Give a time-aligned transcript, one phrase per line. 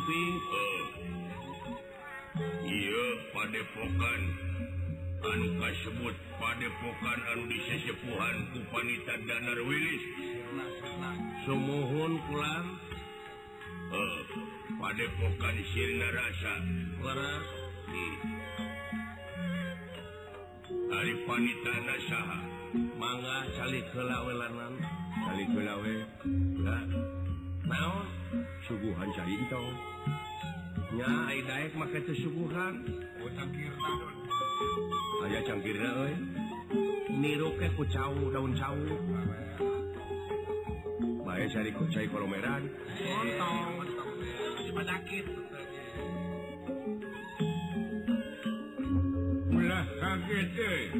[0.00, 0.56] samping uh.
[0.56, 0.84] Eh,
[2.72, 3.04] iya
[3.36, 4.20] padepokan
[5.20, 10.04] anu kasebut padepokan anu disesepuhan ku panita danar Willis
[11.44, 12.68] Semohon pulang
[13.92, 14.20] uh.
[14.80, 16.54] padepokan sirna rasa
[17.04, 17.32] para
[17.92, 18.16] hmm.
[20.90, 22.40] Ari panita nasaha
[22.96, 25.96] mangga salih kelawelanan lanan kelawe
[26.64, 26.99] nah.
[28.70, 29.62] suguhan cari itu.
[30.94, 32.86] Ya ai daek make teh suguhan
[35.26, 36.14] aya cangkirna euy
[37.18, 38.78] niru ke ku cau daun cau.
[41.26, 42.70] Bae cari ku cai kolomeran
[43.02, 43.90] ontong
[49.50, 50.90] ulah kaget euy eh.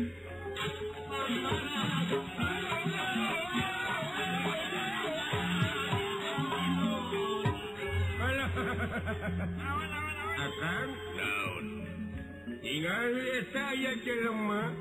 [10.40, 11.66] akan daun
[12.64, 13.12] tinggal
[13.52, 14.72] saya jelemah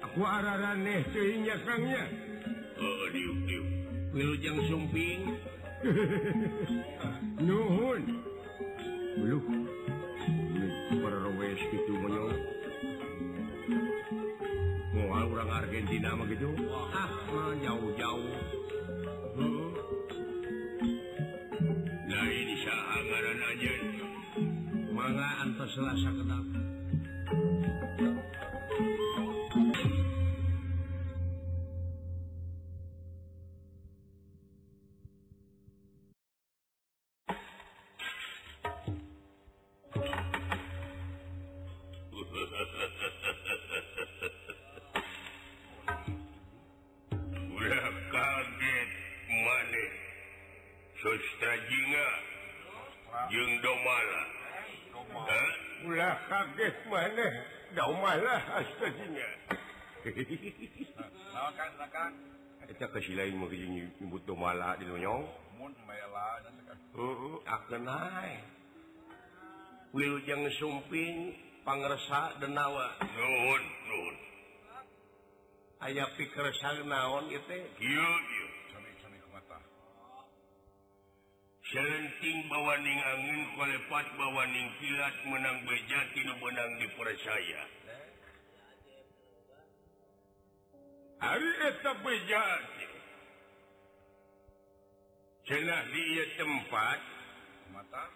[0.00, 2.04] aku araraneh aneh kangnya
[2.80, 3.80] oh diuk diuk.
[4.10, 5.38] Wilujeng sumping.
[7.46, 8.02] Nuhun.
[9.22, 9.44] Belum
[10.90, 12.34] perwes gitu menyong
[14.90, 16.50] mau orang Argentina mah gitu?
[16.66, 18.34] Wah jauh-jauh.
[25.60, 26.36] ফসল আশা করা
[63.28, 65.24] nilai nyebut domala di dunyong
[68.24, 68.40] eh.
[69.90, 71.34] Wiljeng sumping
[71.66, 74.16] pangresa denawa nuhun nuhun
[75.82, 79.58] aya pikersal naon itu kieu kieu cami-cami mata.
[81.74, 87.62] Selenting bawaning angin kolepat bawaning kilat menang beja tina menang dipercaya
[91.20, 92.42] hari eta beja
[95.50, 96.98] cenah di ieu tempat
[97.74, 98.06] mata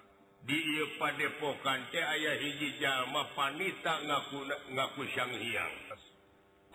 [0.46, 0.54] di
[1.02, 5.74] padepokan teh aya hiji jalma panita ngaku ngaku sang Hyang.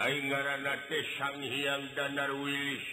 [0.03, 2.83] aing ngaranna teh sang Hyang danar wilis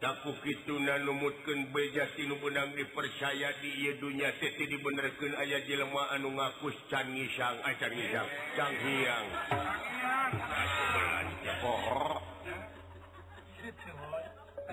[0.00, 6.14] Taku kitu numutkeun beja tinu benang dipercaya di ieu dunya teh teu dibenerkeun aya jelema
[6.14, 9.26] anu ngaku can ngisang ah can ngisang sang Hyang.
[11.60, 12.19] Oh.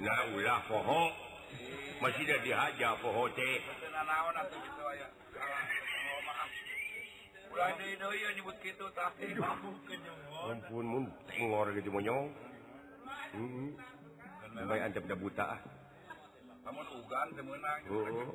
[0.06, 1.10] ulah poho
[1.98, 3.58] masih tidak dihaja poho teh
[10.46, 12.30] ampun mun tengor gitu monyong
[13.34, 13.74] hmm.
[14.70, 15.60] baik antep dah buta ah
[16.62, 18.06] kamu ugan temenang oh.
[18.06, 18.32] oh.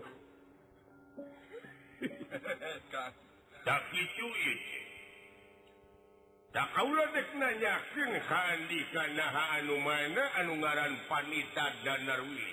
[3.63, 4.82] tak itu itu
[6.53, 8.11] tak Allah deknanyakin
[8.93, 9.27] karena
[9.57, 12.51] anu mana anu ngaran panita dan Narwi.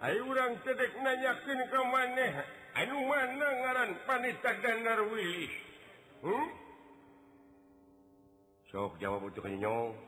[0.00, 2.28] Ayo orang tedek nanyakin ke mana?
[2.74, 5.46] Anu mana ngaran panita dan Narwi?
[6.20, 6.60] Hmm?
[8.70, 9.98] sok jawab untuk nyong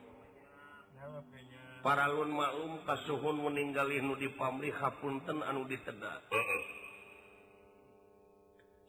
[1.82, 6.62] para lun maklum kasuhun meninggalin nu di pamli hapunten anu ditedak uh -uh.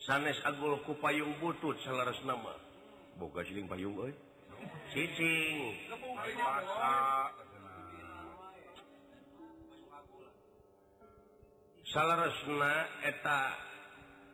[0.03, 2.51] sanes Agul ku payung butut salaras nama.
[3.15, 4.13] Boga siling payung euy.
[4.91, 5.59] Cicing.
[11.93, 12.73] Salaresna
[13.05, 13.39] eta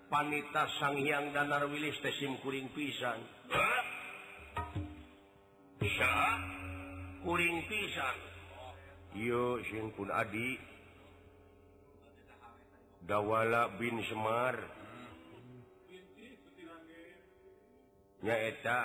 [0.07, 3.19] panita Sanghyang Danar Wilis teh simkuring pisan.
[5.79, 6.11] Bisa
[7.25, 8.17] kuring pisan.
[9.17, 10.55] Yo sing pun adi.
[13.03, 14.55] Dawala bin Semar.
[18.23, 18.79] nyaeta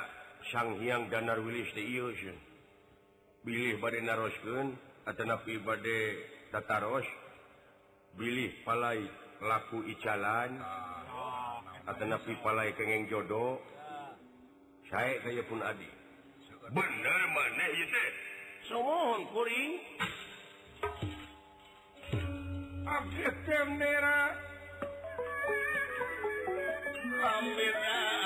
[0.52, 1.70] sang Hyang danar Willis
[3.44, 7.04] bilih bad narosken atau napi badtataros
[8.16, 9.04] bilih palai
[9.42, 10.56] laku Icalan
[11.84, 13.60] atau napi palai kengeng jodoh
[14.88, 15.90] saya saya pun Adi.
[16.70, 17.66] Bener mana
[18.68, 19.72] sohon kuring.
[22.84, 24.30] Abdi merah.
[27.24, 28.23] Amira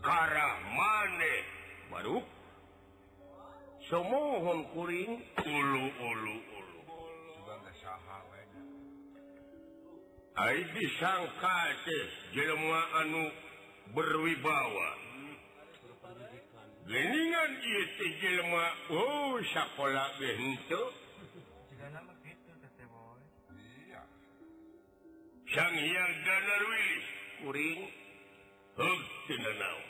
[0.00, 1.40] Kara maneh
[1.92, 2.18] baru.
[3.90, 6.78] Semohon kuring ulu ulu ulu
[10.72, 11.58] disangka
[12.32, 13.24] jelma anu
[13.92, 14.90] berwibawa.
[16.90, 20.90] Geningan itu jelma oh sekolah bentuk
[25.50, 27.06] Sang Hyang Danar Wilis
[27.42, 27.80] kuring
[28.78, 29.89] Hug tina Tindanau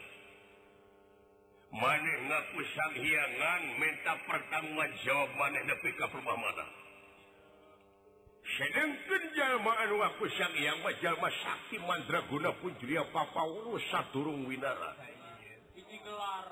[1.70, 6.80] maneh ngaku sang hiangan minta pertanggungan jawab maneh nepi ka permamana
[8.58, 14.96] sedangkan jalma anu ngaku sang hiang mah jalma sakti mandraguna pun julia papawulu sadurung winara.
[15.76, 16.46] Hiji gelar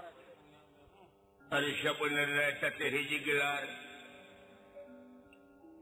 [1.48, 3.64] ari sabenerna eta teh hiji gelar?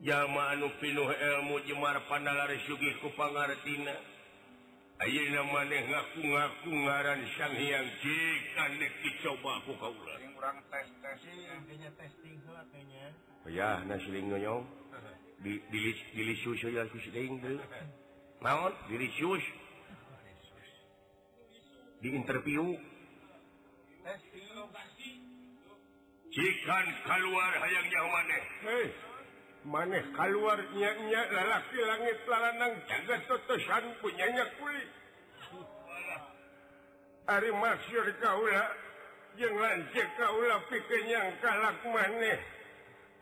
[0.00, 4.15] Jalma anu pinuh ilmu jemar pandalar sugih ku pangartina.
[4.96, 10.14] Ayeuna maneh ngaku-ngaku ngaran Sang Hyang jikan nek dicoba ku kaula.
[10.16, 12.80] Sing urang tes tes intinya testing heula teh.
[13.44, 14.64] Oh, ya, nasi siling nyong.
[15.44, 17.60] Di di dilis dilisius ya ku siling teh.
[18.40, 18.72] Naon?
[18.88, 19.44] Dilisius.
[22.00, 22.72] Di interview.
[24.00, 24.44] Testing.
[26.36, 28.42] Jikan keluar hayang jauh maneh.
[28.64, 28.86] Hei.
[29.66, 34.88] maneh keluarnyanya lalaki langit lalanang jaga tetesan punyanya kulit.
[37.26, 38.64] Ari masyur kaula
[39.34, 42.38] jeung lanjut kaula pikenyang kalak maneh.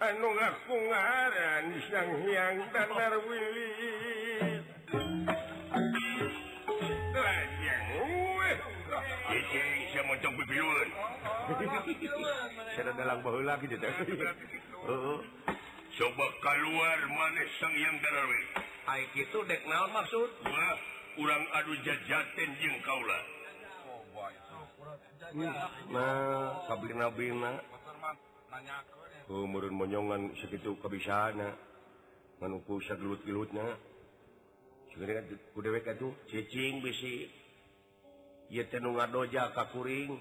[0.05, 3.71] Anu ngaku ngaran sang hyang danar wili
[7.15, 7.89] Lajang
[8.37, 8.57] weh.
[9.33, 9.63] Isi
[9.95, 10.89] saya macam pipiun
[12.75, 13.79] Saya dalang bahu lagi dia
[14.85, 15.23] Oh.
[15.95, 18.43] coba keluar manis sang yang darawi
[18.85, 20.29] Aik itu dek naon maksud?
[20.45, 20.77] Wah,
[21.17, 23.21] urang adu jajaten jeung kaula.
[25.89, 27.59] Nah, kabina bina
[29.33, 31.57] oh, Umurun monyongan segitu kebisana
[32.39, 33.67] Manuku sagelut-gelutnya
[34.93, 35.27] Sebenarnya
[35.57, 37.27] kudewek itu cicing bisi.
[38.53, 40.15] Ia tenung adoja kakuring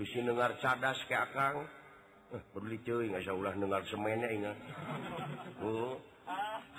[0.00, 1.68] Bisi dengar cadas ke akang.
[2.32, 4.56] Ulah dengar semennya semen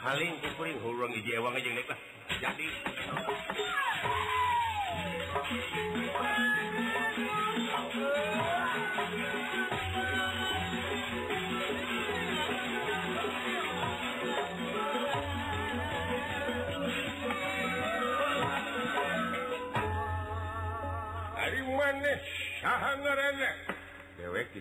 [0.02, 1.54] Haling kuring hurung jewang
[2.42, 2.68] jadi.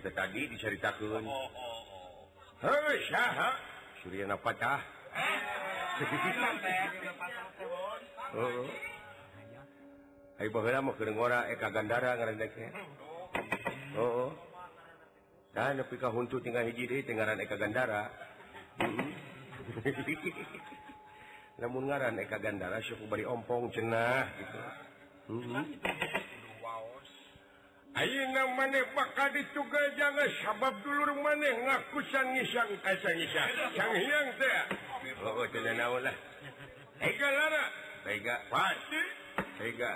[0.03, 1.23] cerita tadi diceritakan.
[1.23, 3.15] Oh, oh, oh.
[3.15, 3.55] Ah.
[4.03, 4.83] Surya patah.
[11.55, 12.19] Eka Gandara
[13.95, 14.35] oh
[15.55, 18.11] dan pi untuk tinggal hiji Tengaran eka Gandara.
[21.63, 24.59] Namun ngaran eka Gandara suku bari ompong cenah gitu.
[27.93, 33.77] Ayeuna maneh bakal dituga jangan sabab dulu maneh ngaku sang ngisang kasangisang eh, sang ngisang.
[33.77, 34.57] Sang hiang teh.
[35.21, 36.17] Oh, oh tidak naon lah.
[37.05, 37.65] Ega lara.
[38.09, 39.03] Ega pasti.
[39.61, 39.93] Ega.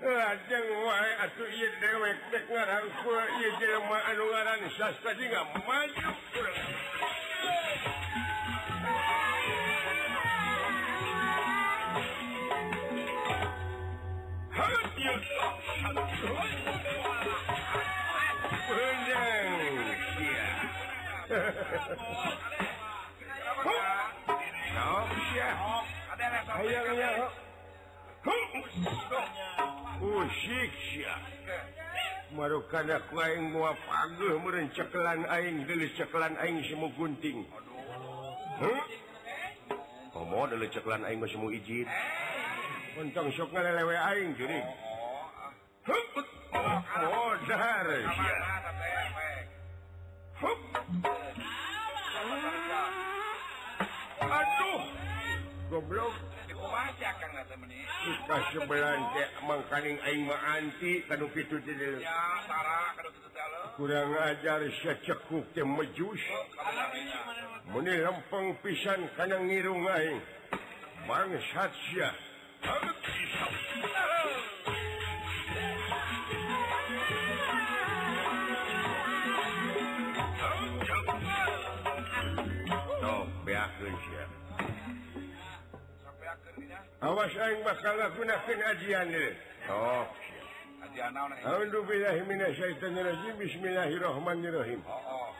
[0.00, 2.44] Lajeng eh, wae atuh ieu dewek dek
[3.00, 6.10] ku ieu jelema anu ngaran sastra jeung maju.
[32.40, 37.44] marukaing mua paguh meren cekelan aing gelis cekelan aing semu gunting
[40.14, 40.50] ngomong huh?
[40.54, 41.86] dulu cekelan aing semua izin
[42.96, 44.89] untung sok ngalewe aing jadi
[46.90, 48.34] Oh, seharusnya.
[50.42, 50.58] Hup.
[54.18, 54.80] Aduh.
[55.70, 56.14] Goblok.
[56.50, 57.34] Kumaha Kang
[59.14, 62.02] teh mangkaning aing mah anti kanu kitu teh.
[63.78, 66.22] Kurang ajar secekuk teh mejus.
[67.70, 70.18] Meni lempeng pisan kana ngirung aing.
[71.06, 72.10] Bangsat sia.
[72.60, 74.49] Aduh,
[87.00, 89.32] awas aing bakal ngagunakeun ajian ieu.
[89.72, 90.04] Oh.
[90.84, 91.32] Ajian naon?
[93.40, 94.80] Bismillahirrahmanirrahim.
[94.84, 95.32] Oh, oh,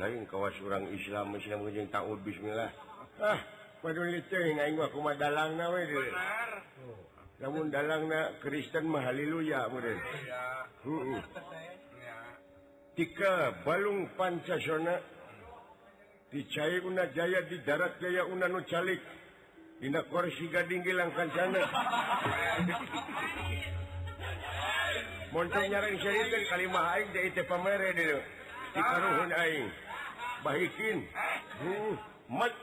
[0.00, 2.72] Lain kawas urang Islam Islam jeung ta'ud bismillah.
[3.22, 3.38] Ah,
[3.78, 5.86] paduli teuing aing mah kumaha dalangna we.
[5.86, 6.50] Bener.
[7.44, 10.00] Namun dalangna Kristen mah haleluya mudeun.
[10.82, 11.22] Heeh.
[12.98, 14.98] Tika balung pancasona
[16.32, 18.98] dicai una jaya di darat jaya una nu calik.
[19.82, 21.62] Dina korsi gading gilang kancana.
[25.34, 28.18] Montong nyarang syaitan kalimah aing jadi teh pamere dulu.
[28.70, 29.66] Di karuhun aing.
[30.46, 30.96] Bahikin.
[31.58, 31.94] Uh,
[32.30, 32.54] mat.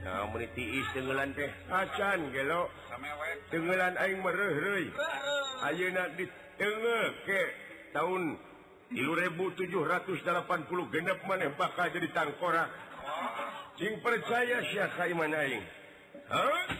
[0.00, 1.52] Nah, mun tiis tenggelan teh.
[1.68, 2.72] Acan gelo.
[3.52, 4.88] Tenggelan aing mereuh-reuy.
[5.68, 6.24] Ayeuna di
[6.56, 7.40] tengah ke
[7.92, 8.40] tahun
[8.96, 9.68] 1780
[10.96, 12.72] genep maneh bakal jadi tangkorak.
[13.80, 15.64] sing percaya Syahaimaning
[16.30, 16.70] Aduh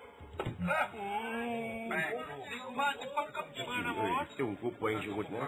[4.37, 5.45] cukup poin cukupnya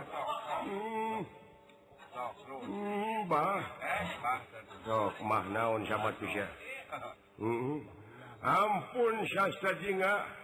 [4.85, 6.15] sok mah naon sahabat
[7.39, 7.79] Hmm.
[8.43, 10.39] ampun sastra jinga.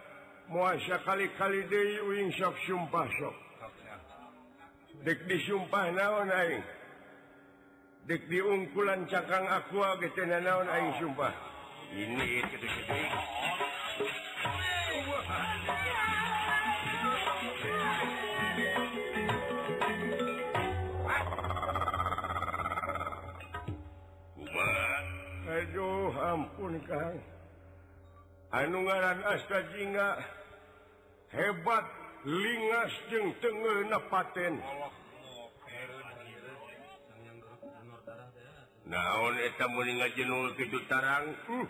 [0.46, 3.36] muasa kali-kali deui uing sok sumpah sok
[5.02, 6.62] dek disumpah naon aing
[8.06, 11.34] dek diungkulan cakang aku ge naon aing sumpah
[11.98, 12.94] ini gitu-gitu
[25.46, 27.16] Aduh ampun Kang.
[28.52, 30.20] Anu ngaran asta jinga
[31.32, 31.84] hebat
[32.24, 34.58] lingas jeung tengel napaten
[38.86, 41.34] naon eta muni ngajenul kitu tarang?
[41.50, 41.66] Uh,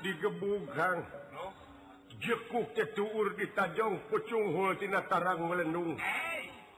[0.00, 1.04] Digebugang
[2.20, 5.96] jekuk ketuur di Tajjong pucunghultina Tarang melendung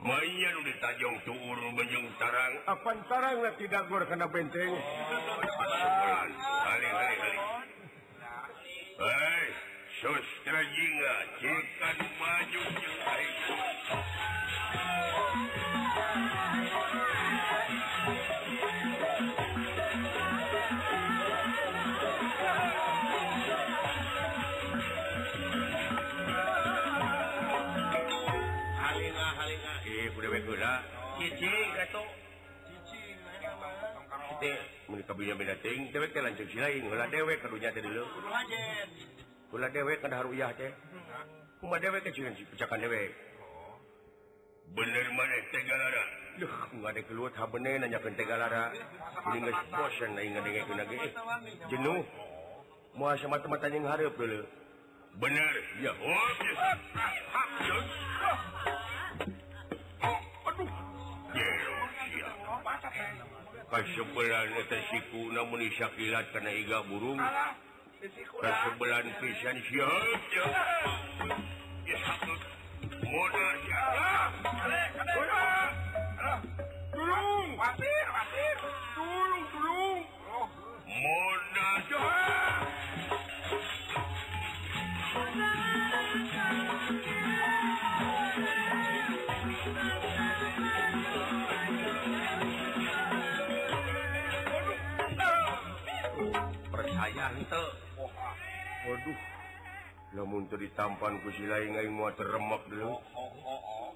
[0.02, 2.54] mayan di Tajjong Tuur menjung Tarang.
[2.70, 4.70] Apan Tarang na tidak gor kena benteng?
[4.70, 4.80] Oh,
[9.02, 9.46] Hei,
[9.98, 12.62] sustra jinga, cikan maju.
[35.22, 38.02] beda-beda ting dewek lanjut si lain ulah dewek kadunya teh dulu
[39.54, 40.74] ulah dewek kada haruyah teh
[41.62, 43.14] Kumaha dewek teh cuman pecakan dewek
[44.74, 46.04] bener mana tegalara
[46.42, 48.74] duh nggak ada keluar tak bener nanya ke tegalara
[49.30, 50.98] ini nggak bosan lah ingat dengan lagi
[51.70, 52.02] jenuh
[52.98, 54.42] mau sama teman tanya yang harap dulu
[55.22, 56.30] bener ya oh
[63.72, 67.16] sebelanku namunkilat karena iga burung.
[68.42, 69.56] Sebelan pisan
[73.00, 73.56] modal
[100.12, 103.00] namun ditampan kusilaing mua terremak dulu.
[103.00, 103.88] Oh, oh, oh,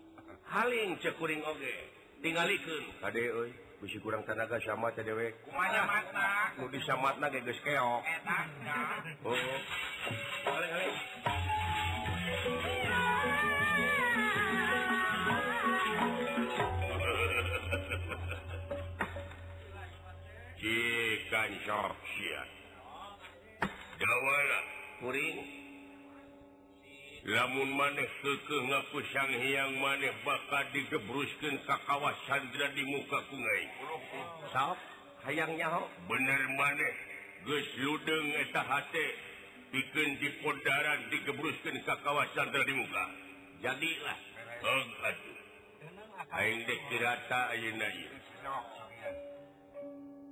[0.49, 1.77] haling cekuring oge
[2.25, 3.53] tinggalkan kade oi
[3.85, 5.37] bisi kurang tenaga sama teh dewek.
[5.45, 8.01] Kumanya matna nu di samatna ge geus keok.
[8.01, 8.39] Eta
[9.29, 9.37] oh
[10.49, 10.95] haling haling.
[20.57, 22.47] Jika insya Allah
[24.01, 24.39] Jawa
[24.97, 25.66] Kuring.
[27.27, 33.65] lamun maneh keke ngaku sang hiang maneh bakal digebruskan ka kawas Sandra di muka kungai.
[34.55, 34.79] Sap
[35.27, 35.75] hayangnya
[36.07, 36.95] bener maneh.
[37.43, 39.07] Geus ludeng eta hate.
[39.75, 43.05] Bikin di pondaran digebruskan ka kawas Sandra di muka.
[43.59, 44.19] Jadilah.
[46.31, 48.15] Aing dek dirata ayeuna ieu.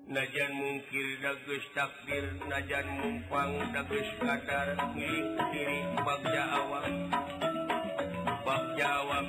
[0.05, 6.93] najan mungkin dagus takdir najan mumpang dagus kadar milik diri bagja awam
[8.45, 9.27] bagja awam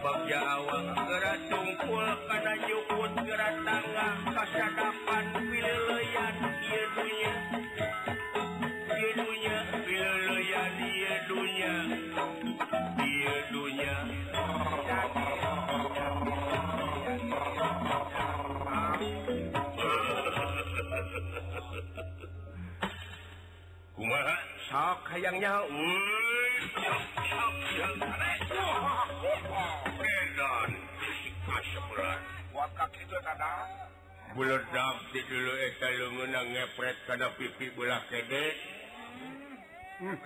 [0.00, 7.34] bagja awam gerak tungkul kana jukut gerak tangga kasadapan pilih leyan iya dunia
[24.76, 25.64] hak hayangnya
[34.36, 38.46] buledak di dulu eta lungunang ngepret kana pipi bola kede
[40.04, 40.16] hmm.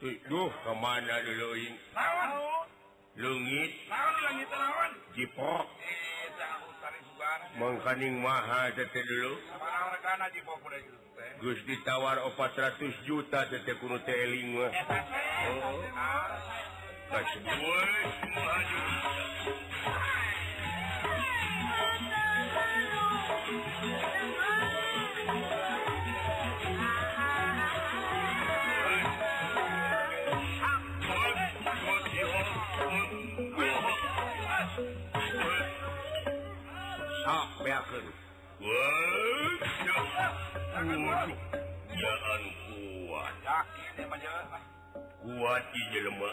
[0.00, 1.76] tuh kemana dulu ing
[3.20, 5.68] lungit langit lawan jipok
[7.60, 9.36] mengkaning maha dulu
[11.40, 14.72] Gus ditawar 400 juta deteling oh.
[45.28, 46.32] kuat di jelema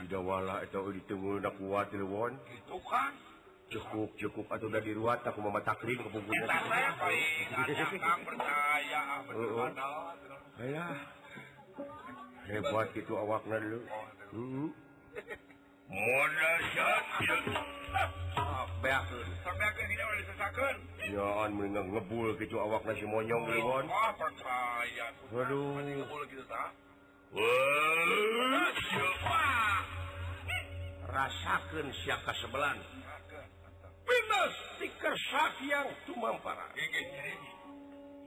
[0.00, 3.12] sudah wala atau ditunggu nak kuat di lewon itu kan.
[3.72, 7.48] Cukup cukup atau udah diruat aku mama takrim ke punggungnya kita saya baik
[8.00, 10.96] kang percaya ayah oh, oh.
[12.52, 13.80] hebat itu awaknya dulu.
[14.32, 14.68] Hmm.
[15.88, 17.04] modal syat
[18.84, 20.76] beakeun sampeakeun dina oleh sesakun
[21.08, 25.06] yaan meuning ngebul gitu awakna si monyong lewon ah percaya?
[25.32, 26.76] Aduh ngebul gitu tah
[31.08, 32.76] rasakan siaka sebelah
[34.76, 35.16] stiker
[35.64, 36.68] yang cuma para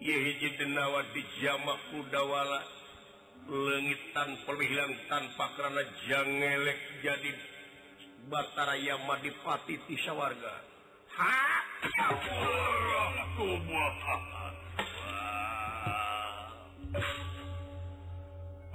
[0.01, 2.61] Yenawa di jamak kudawala
[3.45, 7.31] lengitan pemilihan tanpa karena jangelek jadi
[8.25, 10.65] Batara Yama dipati tisa warga
[11.13, 11.61] ha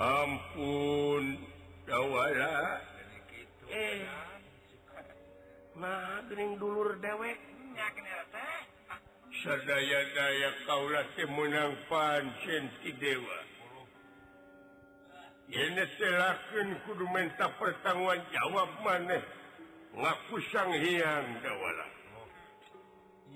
[0.00, 1.36] ampun
[1.84, 2.80] gawala
[3.68, 4.00] eh,
[5.76, 6.24] nah
[6.56, 7.36] dulur dewek
[9.40, 13.38] sadaya-daya kaulah menang pancenti dewa.
[15.48, 19.22] Yelaken kudu minta pertanggungan jawab maneh.
[19.96, 22.00] Ngaku sang hiang dawala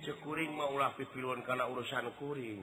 [0.04, 2.60] sekuring maulah pipiluan karena urusan kuring.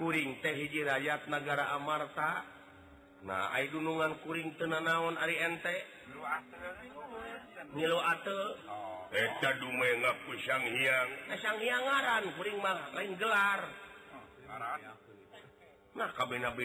[0.00, 2.44] kuring teh hiji rakyat negara Amarta.
[3.20, 5.76] Nah dunungan kuring tena naon Ari ente.
[7.76, 9.12] Ngilu oh, oh.
[9.12, 11.08] enteeta duang hiang.
[11.84, 13.60] Ngaran kuring mah lain gelar.
[15.94, 16.56] Nah kabina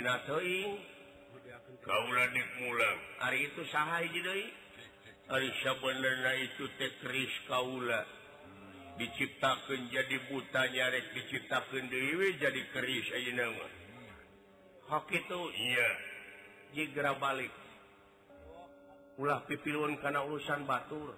[1.85, 4.01] kaulah diulang hari itu sah
[6.41, 6.65] itu
[7.45, 8.14] Kaula
[8.95, 13.27] diciptakan jadi buta nyarek diciptakan Dewi jadi keris eh,
[14.89, 15.41] hak itu?
[15.51, 15.89] Iya.
[16.75, 17.51] Jigra balik.
[19.15, 21.15] Ulah pipilun karena urusan Batur.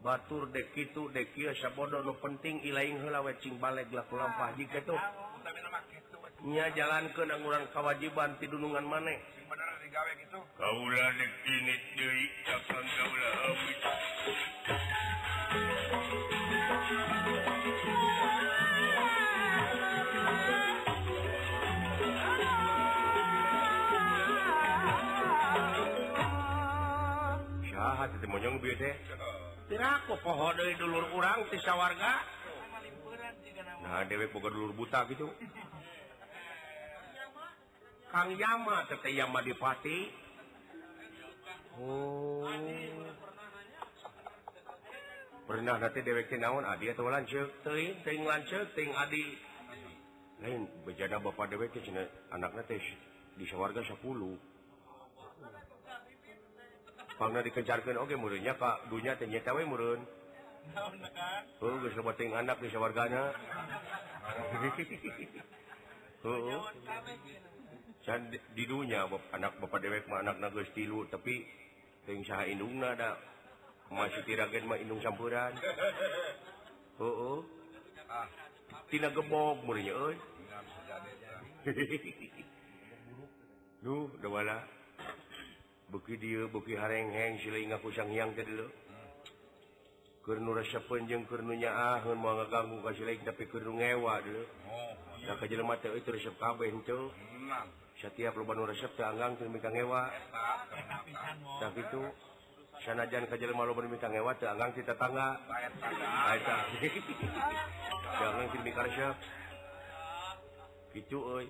[0.00, 4.56] Batur dek itu dek sabodo no penting ilaing hela wecing balik laku lampah.
[4.56, 4.96] Jika itu
[6.48, 9.20] nya jalan ke nangguran kewajiban tidunungan maneh.
[10.56, 13.36] Kaulah dek ini deui akan kaulah
[28.32, 28.58] monyong
[29.70, 32.12] tehku pohon dari dulur orang sisa warga
[33.82, 35.26] nah Dewi Bogor dulur buta gitu.
[38.10, 40.10] Kang Yama teteh Yama Dipati
[41.78, 42.46] oh.
[45.52, 49.36] pernah nanti dewek naon Adi atau lanjut ting ting lanjut ting Adi.
[50.40, 52.80] Lain bejana bapak dewek cina anaknya teh
[53.36, 54.32] di warga sepuluh.
[57.20, 60.00] Pangna dikejarkan oke murunnya pak dunya teh nyeta we murun.
[61.60, 63.28] Oh geus loba ting anak di sawargana
[66.24, 66.64] oh, oh
[68.06, 71.44] can di dunya bap, anak bapak dewek mah anakna geus tilu tapi
[72.06, 73.18] ting saha indungna da
[73.92, 75.52] masih tiragen mah masihung campuran
[76.98, 77.44] oh
[78.88, 79.94] tidak gebok murnya
[83.82, 84.62] Duh, dawala.
[85.90, 88.70] Buki dia, buki hareng-heng, sila ingat kusang yang tadi lo.
[90.22, 94.44] Kernu rasa penjeng, kernunya ahun, mau ngeganggu kasih lain, tapi kernu ngewa dulu.
[95.26, 97.10] Nah, kajal mata itu resep kabeh itu.
[97.98, 100.14] Setiap lo banu resep, tak anggang, kernu ngewa.
[101.58, 102.02] Tapi itu,
[102.82, 105.38] sanajan kaj malu bermitang hewa tegang kita tangga.
[110.92, 111.48] Euy.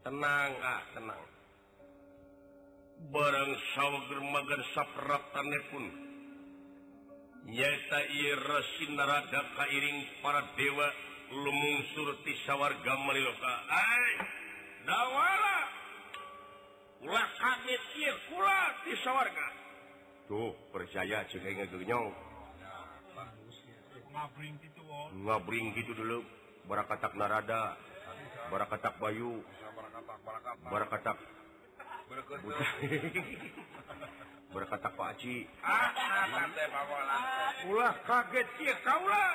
[0.00, 1.22] Tenang ah, tenang.
[3.10, 5.84] Barang saumagan sapraptan pun
[7.48, 10.88] nyata Irada kairing para dewa
[11.32, 14.12] lumungsur ti sawarga Mariloka ai
[14.84, 15.58] dawala
[17.00, 19.59] ulah kaget ieu kula ti sawarga.
[20.30, 22.14] tuh percaya cengnyong
[25.26, 26.22] ngabring gitu dulu.
[26.70, 27.74] Barakatak narada
[28.50, 29.42] barakatak Bayu
[30.70, 31.18] barakatak
[34.54, 35.46] barakatak Pak Pakci
[37.70, 38.48] ulah kaget
[38.82, 39.30] kaulah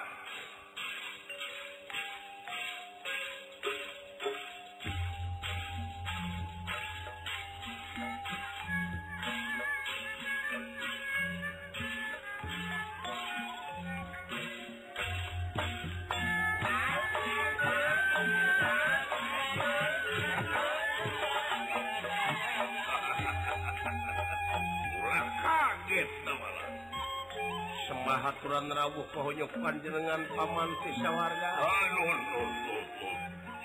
[28.22, 31.50] aturan rawuh pohonyok panjenengan paman pisyawarga.
[31.60, 31.88] Ah,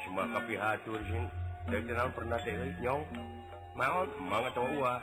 [0.02, 1.24] Cuma tapi hatur sing
[1.70, 3.02] dari jenengan pernah deui eh, nyong?
[3.78, 5.00] Mau mang atau uah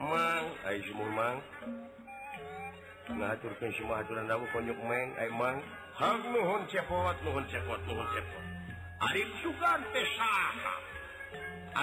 [0.00, 0.44] mang.
[0.64, 1.36] Ai semur mang.
[3.08, 5.58] Ngaturkeun semua aturan rabuh pohonyok meng ai mang.
[5.98, 8.44] Hang nuhun cepot nuhun cepot nuhun cepot.
[8.98, 10.74] Ari sugan teh saha?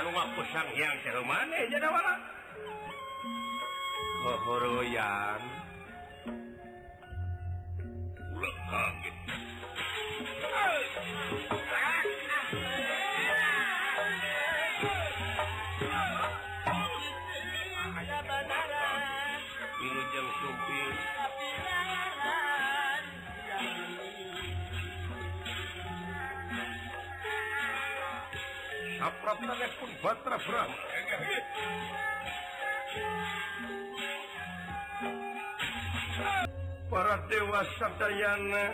[0.01, 2.15] Anu ngapusang yang teh maneh jadi wala
[4.25, 5.41] Horoyan,
[29.05, 29.35] Apra
[29.79, 30.94] pun Batra Brahma.
[36.95, 38.65] para dewasa Dayana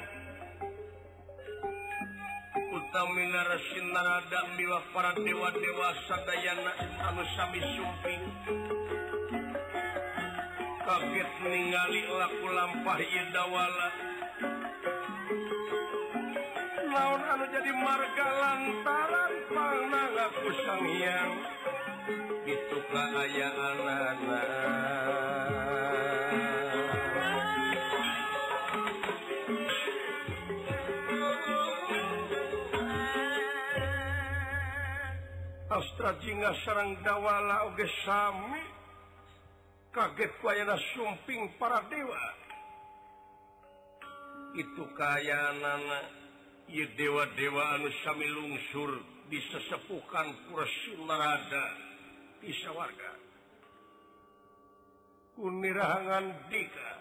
[3.89, 6.71] narada miwa para dewa-dewasa Dayana
[7.09, 8.23] anu sami sumping.
[10.85, 13.89] Kaget ningali laku lampah lampahidawala
[16.93, 21.33] laun anu jadi marga lantaran panang aku sangyang
[22.45, 25.20] itu keayaan anak
[35.91, 38.63] Astrajinga sarang dawala oge sami.
[39.91, 42.23] Kaget wayana sumping para dewa.
[44.55, 45.99] Itu kayanana
[46.71, 51.65] ieu dewa-dewa anu sami lungsur disesepukan Purasilarada
[52.39, 53.11] di sawarga.
[55.35, 57.00] Kunirahangan dika.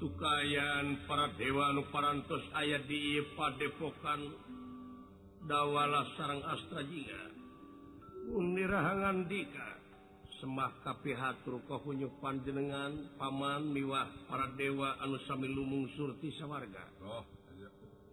[0.00, 4.32] tukayan para dewa nuparantos ayat di Padepokan
[5.44, 7.22] dawala sarang astrajinga
[8.32, 9.76] unirahangan dika
[10.40, 16.84] semah kapihatur kohunyu panjenengan paman miwah para dewa anu sami lumung surti sawarga.
[17.04, 17.24] Oh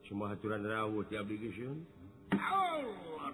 [0.08, 1.88] semua haturan rawuh tiap digisun
[2.36, 3.32] Allah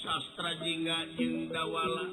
[0.00, 2.04] sastra jingga jeung dawala.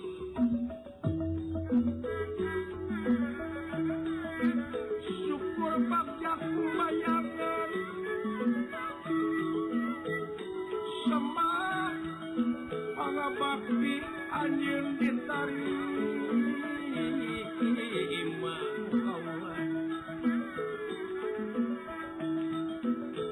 [14.46, 15.50] anjing pintar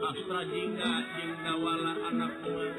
[0.03, 2.73] Astra jingga jeung dawala anak muat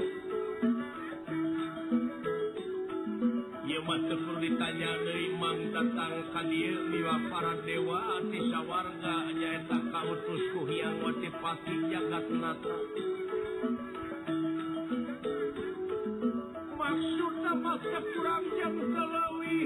[3.65, 9.31] Ieu mah teu perlu ditanya deui mang datang ka dieu miwa para dewa ati sawarga
[9.31, 12.77] nyaeta kautus ku Hyang Wati jagat nata.
[17.85, 19.61] kekurangnya melewi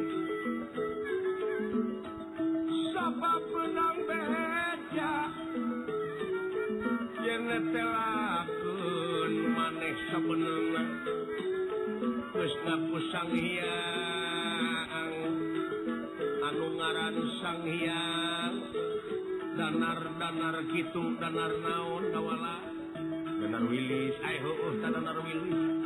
[2.90, 5.14] sabab menang beja
[7.22, 10.84] yang netelakan maneh sebenarnya
[12.38, 15.14] Wisna pusang hiang
[16.38, 18.54] anu ngaran sang hiang
[19.58, 22.62] danar danar gitu danar naon kawala
[23.42, 24.14] danar wilis.
[24.22, 25.77] Ayo uh, danar wilis.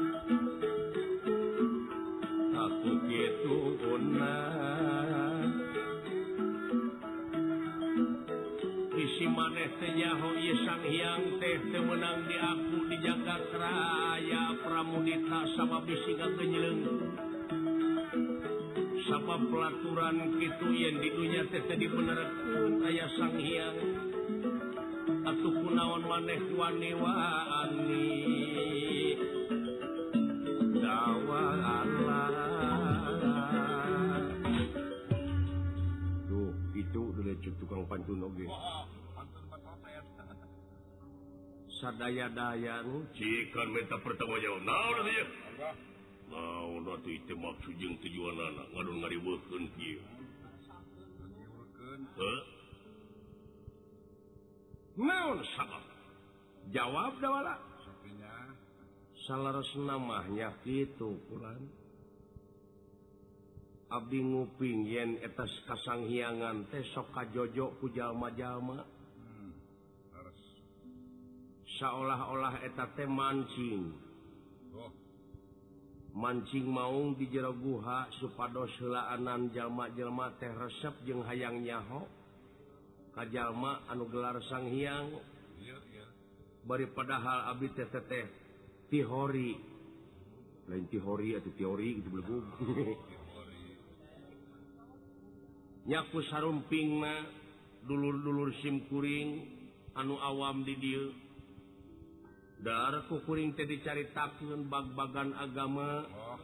[10.83, 16.83] hiang teh menang di aku di jagat raya pramudita sama bisiga kenyeleng.
[19.07, 23.79] Sabab pelaturan gitu yang didunya teh tadi benerkun ayah sang hiang.
[25.23, 28.11] Atuh kunaon maneh wani wani
[30.83, 32.27] dawa Allah
[36.27, 38.51] tuh itu udah cek tukang pantun oge okay.
[38.51, 39.02] Oh, oh.
[41.83, 42.87] sadaya-daya.
[43.91, 44.37] Pertama
[47.35, 48.67] maksud tujuan anak.
[56.71, 57.73] Jawab dawala
[59.23, 61.63] salah namanya gitu Quran.
[63.93, 68.89] Abdi nguping yen atas kasang hiangan tesok kajjojok pujallma-jallma
[71.83, 73.91] seolah-olah eteta mancing.
[74.71, 74.95] Oh.
[76.15, 82.07] mancing mau di jero guha supados helaanan jalma-jelma teh resep jeung hayang nyaho.
[83.13, 85.13] Kajjallma anu gelar sang hiang
[86.63, 88.23] bari padahal Abi tete
[88.87, 89.59] tihori.
[90.71, 92.09] Lain tihori atau teori gitu
[95.83, 97.27] nyaku sarumping mah
[97.91, 99.43] dulur-dulur simkuring
[99.99, 101.03] anu awam di dia
[102.63, 106.07] dar kukuring teh dicari takun bag-bagan agama.
[106.07, 106.39] Oh,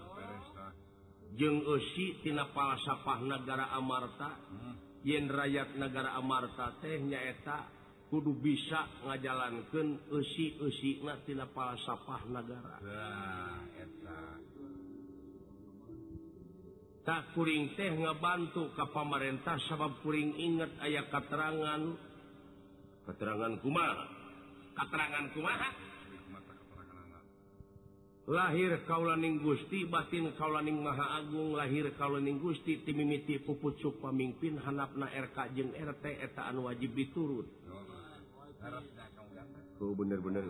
[1.38, 4.30] jeng Usitina palsafah negara Amarta.
[4.50, 4.88] Hmm.
[5.06, 7.70] yen rakyat negara Amarta teh nyaeta
[8.08, 13.62] kudu bisa ngajalankan usi-usitina palsafah negara nah,
[17.04, 21.82] takkuring teh ngabantu ke pamarintah sababkuring inget ayaah keterangan
[23.08, 24.04] keterangan kumaha?
[24.76, 25.87] Keterangan kumaha?
[28.28, 31.56] lahir kaulaning Gusti batin kaulaning Maha Agung.
[31.56, 34.60] Lahir kaulaning Gusti timimiti pupucuk pamimpin.
[34.60, 37.48] Hanapna RK jeung RT etaan wajib diturut.
[39.78, 40.44] Oh, bener-bener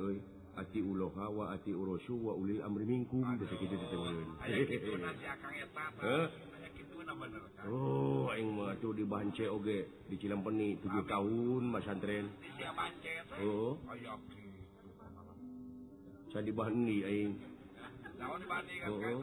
[0.59, 4.01] ati ulohawa ati urosu wa uli amri mingkum detik itu detik
[7.69, 12.27] Oh aing mah tuh di Bance oge di Cilempeni 7 tahun Mas Santren.
[13.45, 13.79] Oh.
[13.79, 14.19] oh
[16.29, 17.58] Saya di Bani aing.
[18.19, 19.23] oh.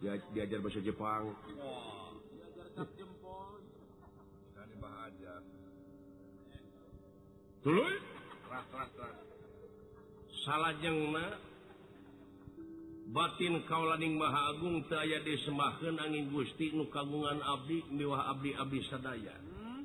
[0.00, 1.36] Dia, diajar bahasa Jepang.
[10.40, 11.50] Salah jengna.
[13.10, 19.34] batin kauulaning Maha Agung saya disemahkan angin Gusti nu kagungan Abdi miwah Abdi Abdi sadaya.
[19.34, 19.82] Hmm?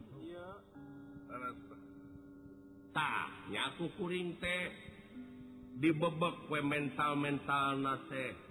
[2.96, 4.85] tak nyaku kuring teh.
[5.76, 8.46] dibebek kue mental mental nase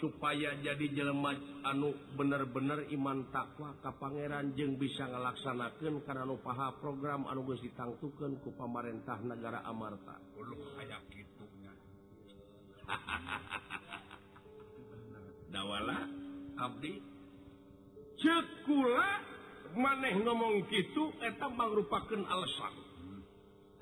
[0.00, 7.24] supaya jadi jelemah anu bener-bener iman takwa Ka Pangeran jeung bisa ngelaksanakan karena lupaha program
[7.30, 10.18] anuges ditangtukan ke pamarentah negara Amarta.
[15.54, 15.98] Dawala
[16.58, 17.00] Abdi.
[18.18, 19.10] Cekula
[19.74, 22.83] maneh ngomong gitu etang merupakan alasan.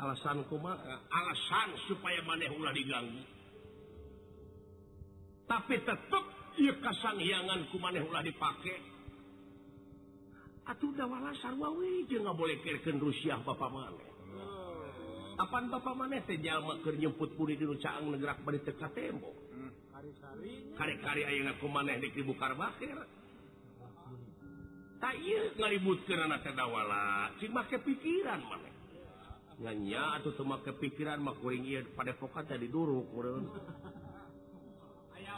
[0.03, 0.75] alasan kuma
[1.07, 3.23] alasan supaya maneh ulah diganggu.
[5.47, 6.25] Tapi tetap
[6.59, 8.91] ia kasanghiangan ku maneh ulah dipakai
[10.63, 14.11] atuh dawala sarwawi je nggak boleh kirken Rusia bapak maneh.
[15.39, 19.39] Apaan bapak maneh teh jalma keur nyemput puri di caang negerak bari teu ka tembok
[20.75, 22.99] kari-kari aya ku maneh di Kribu Karbakir
[24.99, 28.72] tak ieu ngalibutkeun anak teh dawala cing make pikiran maneh.
[29.71, 33.07] nya atau cuma kepikiran makuring pada pokat tadi dulu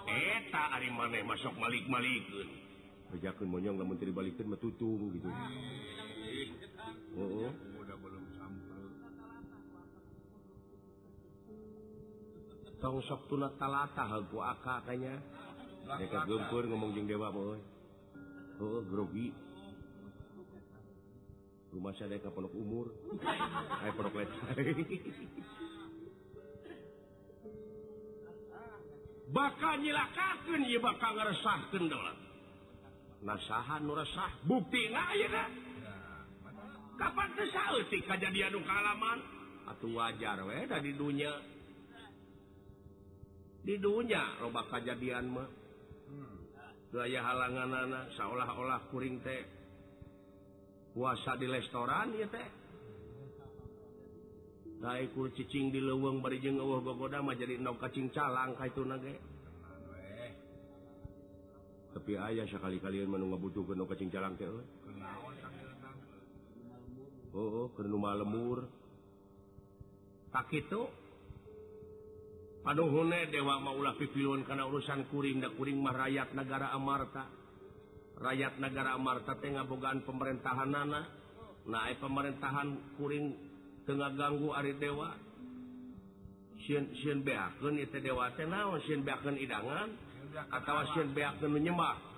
[0.04, 2.48] eta ari maneh masuk malik-malikkeun.
[3.16, 5.28] Ajakeun monyong lamun teu dibalikkeun mah tutung gitu.
[7.14, 7.50] Heeh.
[7.78, 8.84] Udah belum sampai
[12.82, 15.14] tong sok tuna talata hagu akak tanya.
[15.84, 17.60] Mereka gempur ngomong jeung dewa boy.
[18.60, 19.43] Heeh grogi.
[21.74, 22.94] rumah saya ke pondok umur.
[23.82, 24.14] Ay, pondok
[29.34, 32.14] bakal nyilakakan ya bakal ngeresahkan dolar
[33.26, 35.50] nasahan nuresah bukti nggak ya kan
[36.94, 39.18] kapan kesal sih kejadian kalaman?
[39.64, 41.32] Atau wajar we di dunia.
[43.64, 45.48] Di dunia loba kejadian mah.
[46.04, 46.36] Hmm.
[47.24, 49.42] halangan anak seolah-olah kuring teh.
[50.94, 52.48] puasa di restoran ya teh.
[54.78, 59.14] Dariku cicing di leweng barijeng mah jadi no kacing calang ka itu nage.
[61.94, 64.46] Tapi ayah sekali kalian menunggu butuh ke kacing calang ke
[67.34, 68.70] oh ke rumah lemur
[70.30, 70.82] tak itu.
[72.64, 77.43] Paduh hune dewa maulah pipiluan karena urusan kuring dan kuring mah rakyat negara Amarta.
[78.18, 81.02] rakyat negara Marta Ten bogaan pemerintahan nana.
[81.64, 83.32] Naik pemerintahan kuring
[83.84, 85.12] Tengah ganggu Ari Dewa.
[88.00, 88.32] Dewa
[89.44, 89.88] Dewaangan
[90.50, 90.74] atau
[91.46, 92.14] menyembah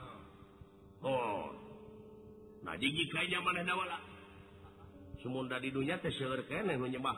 [1.05, 1.53] Oh.
[2.65, 2.75] Nah
[3.13, 3.63] kayaknya mana
[5.21, 6.11] Sumunda di dunia teh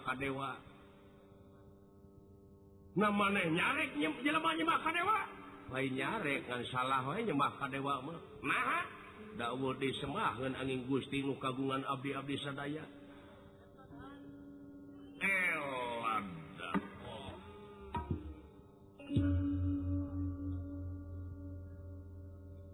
[0.05, 0.57] ka dewa.
[2.99, 3.97] Nah maneh nyarek
[4.59, 5.38] nyembah ka dewa.
[5.69, 8.85] lain nyarek kan salah nyemah kadewa mah nah
[9.39, 12.83] dakwah disembahkan angin Gusti nu kagungan abdi abdi sadaya
[15.19, 16.71] Elada.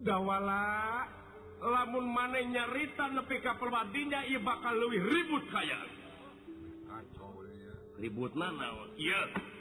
[0.05, 0.65] Dawala
[1.65, 5.81] lamun maneh nyarita nepi ka perwadinya ieu bakal leuwih ribut kaya.
[6.85, 7.73] Kacau ya.
[7.97, 8.93] Ributna naon?
[9.01, 9.54] Iya.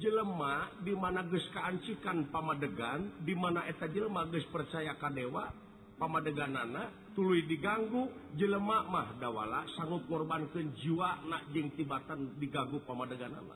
[0.00, 5.52] jelema di mana dimana geskaancikan pamadegan di mana eta jelema guys percaya ka dewa
[6.00, 13.32] pamadegan anak tulu diganggu jelema mah dawala sanggup korban ke jiwa najjing tibatan diganggu pamadegan
[13.32, 13.54] nama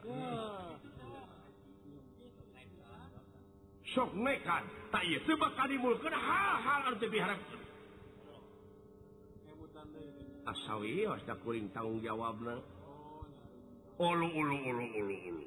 [3.96, 5.04] sok nekat tak
[5.40, 7.40] bakal dimulkan hal-hal arti diharap.
[10.46, 11.08] Asawi
[11.42, 12.38] kuring tanggung jawab
[13.96, 15.44] ulu ulu ulu ulu ulu.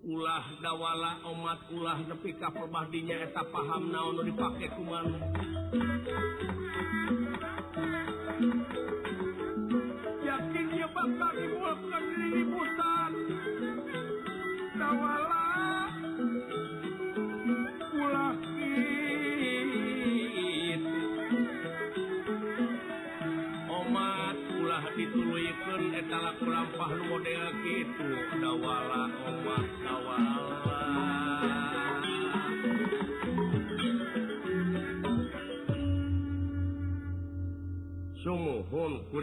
[0.00, 5.06] ulah dawala omat ulah nepi nepika perbahdinya eta paham naon dipakai kuman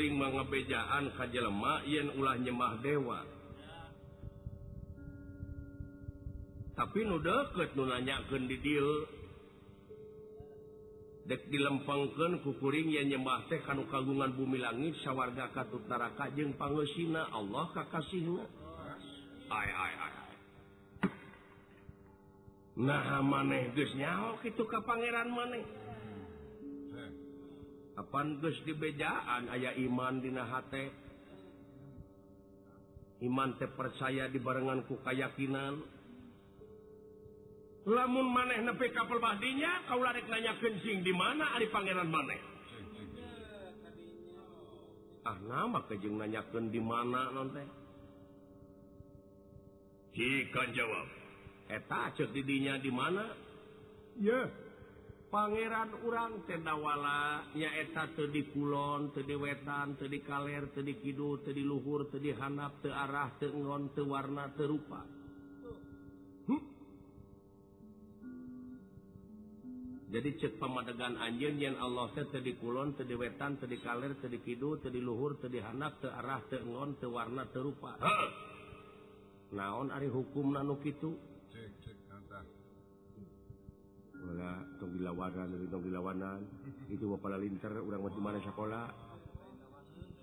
[0.08, 3.28] kuring mengebejaan kajjallma yen ulah nyemah dewa.
[6.80, 9.04] Tapi nu deket nu nanyakeun di dieu
[11.28, 16.56] dek dilempengkeun ku kuring yen nyembah teh kanu kagungan bumi langit sawarga katut neraka jeung
[16.56, 18.48] pangeusina Allah kakasihna
[19.52, 20.14] ay ay ay
[22.80, 25.87] nah maneh geus nyaho kitu ka pangeran maneh.
[27.98, 29.50] kapan guys dibejaan?
[29.50, 30.30] Ayaah iman di
[33.26, 35.82] iman teh percaya di barenganku kayakakinan
[37.88, 42.42] lamun maneh nepi kapal badinya kau larik nanya kencing di mana Ari Pangeran maneh?
[45.26, 47.68] Ah nama kejeng nanyakan di mana non teh?
[50.74, 51.08] Jawab.
[51.68, 53.26] Eta cek didinya di mana?
[54.18, 54.67] Ya yeah.
[55.28, 62.32] Pangeran urang tedawala yaeta tedi Kulon tedi wetan tedi kaler tedi Kidul tedi Luhur tedi
[62.32, 65.04] hanap te arah tengon te warna terupa
[66.48, 66.62] hm?
[70.16, 74.80] jadi cek pemadegan anjing yang Allah teh tedi Kulon tedi wetan tedi kaler tedi Kidul
[74.80, 78.32] tedi Luhur tedi hanap te arah tengon te warna terupa huh?
[79.52, 81.20] naon ari hukum nanu kitu
[84.78, 86.40] tong dilawanan dari tong dilawanan
[86.92, 88.86] itu bapak linter orang masih mana sekolah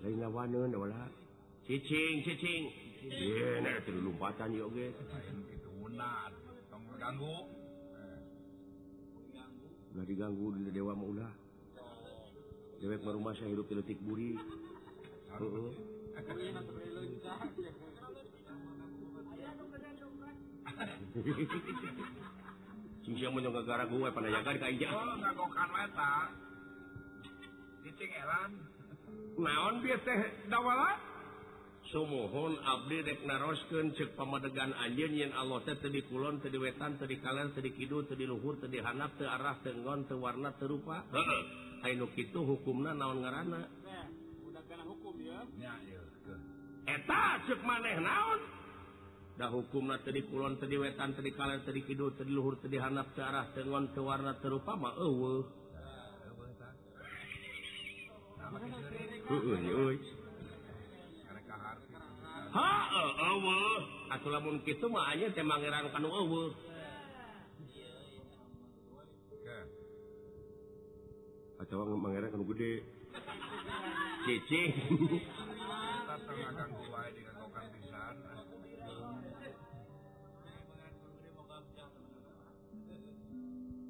[0.05, 1.09] lain lawanan wala
[1.65, 2.69] cicing cicing
[3.05, 4.93] iya nah itu lompatan yuk ge
[5.49, 6.31] itu unat
[6.69, 7.49] tong ganggu
[9.95, 11.31] nggak diganggu di dewa mau maulah
[12.83, 14.35] dewek merumah saya hidup di letik buri
[15.39, 15.71] uh.
[23.05, 26.33] Susah mau nyoba gara gue pada ya oh, kan kayak Oh, ngagokan mata.
[27.85, 28.51] Dicingelan.
[29.37, 30.97] Naon biar teh dawala?
[31.93, 37.05] Sumuhun abdi dek naroskeun cek pamadegan anjeun yen Allah teh teu dikulon teu diwetan teu
[37.05, 41.05] dikaler teu dikidul teu diluhur teu dihanap teu arah teu nggon teu warna teu rupa.
[41.13, 41.41] Heeh.
[41.85, 43.69] Anu kitu hukumna naon ngaranna?
[44.85, 45.45] Hukum ya.
[45.61, 46.01] Ya, ieu.
[46.89, 48.64] Eta cek maneh naon?
[49.35, 53.19] dah hukumlah tadi Kulon tadi wetan tadi kalian tadi Kidul tadi Luhur tadi Hanaf ke
[53.19, 55.43] arah tengon ke warna terutama eueuh.
[59.27, 59.99] Eueuh eueuh.
[62.55, 63.79] Ha eueuh.
[64.15, 66.55] Atuh lamun kitu mah anya teh mangeran kanu eueuh.
[71.59, 72.87] Atau mangeran kanu gede.
[74.23, 74.71] Cicing.
[76.07, 78.44] Tatang akan kuai dengan kokan pisan.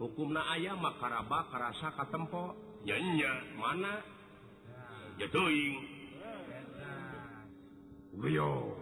[0.00, 2.56] hukumna ayah makaraba kerasa katempo.
[2.88, 4.00] Nyanya mana?
[5.20, 6.00] Jatuing.
[8.16, 8.80] Rio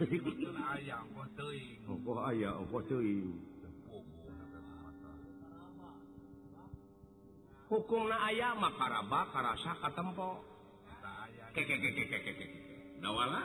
[0.00, 2.66] ayam oh, ayah oh,
[7.68, 10.40] hukumna ayah makaraba kerasa katempo.
[13.00, 13.42] Dawala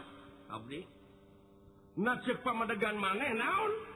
[0.48, 0.82] abdi.
[1.96, 3.95] Nah, cek pamadegan maneh naon?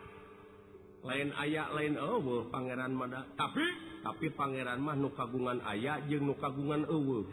[1.00, 3.64] lain ayaah lain ewe, Pangeran Mada tapi
[4.04, 7.28] tapi Pangeran Mahnu kagungan ayah jeung nu kagungan ewe.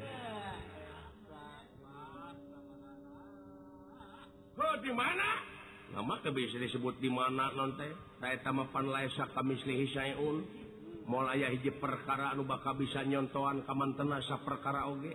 [4.56, 5.44] Oh, di mana?
[5.92, 7.76] Nama bisa disebut di mana non
[9.36, 10.36] kamiun
[11.06, 15.14] mau ayaah hij perkara anu bakal bisa nyontohan kamantenasa perkara oge.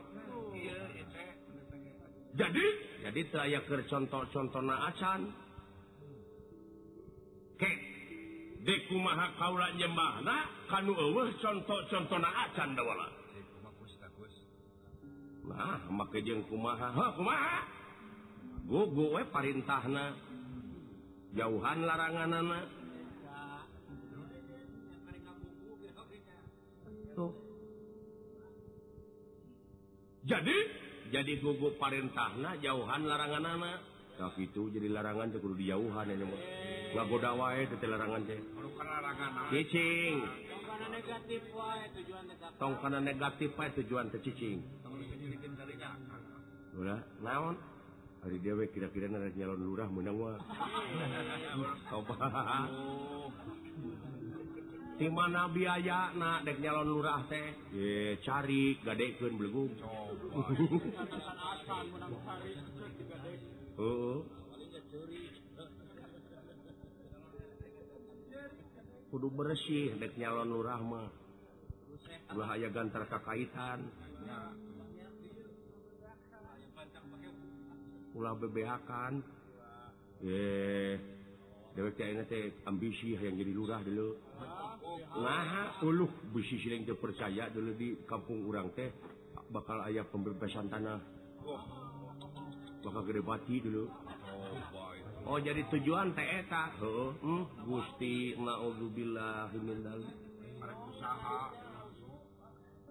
[2.32, 2.66] Jadi
[3.04, 5.36] jadi saya ke contoh-contoh naacan
[8.62, 10.36] dikumaha kaula nyembahna
[10.70, 13.22] kanu eueuh contoh-contohna ah, acan dawala
[15.51, 16.93] nah make jeung kumaha?
[16.93, 17.57] Ha kumaha?
[18.66, 20.16] Gugu we parintahna.
[21.36, 22.59] Jauhan laranganana.
[27.16, 27.32] Tuh.
[30.24, 30.57] Jadi?
[31.12, 33.90] Jadi gugu parintahna jauhan laranganana.
[34.20, 36.41] tapi itu jadi larangan tuh kudu dijauhan ini mah
[36.91, 38.39] nggak goda wae teh larangan teh.
[39.51, 40.16] Cicing.
[42.59, 44.59] Tong kana negatif wae tujuan teh cicing.
[46.76, 47.55] Ulah naon?
[48.22, 50.38] Hari dia dewe kira-kira nara nyalon lurah menang wa
[51.89, 52.16] coba
[55.01, 57.74] di mana biaya nak dek nyalon lurah teh?
[57.74, 60.53] Ye cari gadekeun belegug coba.
[69.11, 71.22] kudu bersih dek deknyalon Nurrahmah
[72.32, 73.84] bahaya gantar kakaitan.
[78.15, 79.24] Ulah bebeakan.
[80.24, 80.95] Eh
[81.72, 81.95] dewek
[82.28, 84.09] teh ambisi yang jadi lurah dulu.
[85.19, 88.91] Nah uluh bisi siling percaya dulu di kampung urang teh
[89.51, 90.99] bakal ayah pembebasan tanah.
[93.21, 93.86] bati dulu.
[93.86, 97.43] Oh, oh jadi tujuan teeta oh, hmm?
[97.69, 99.53] Gusti maudzubillah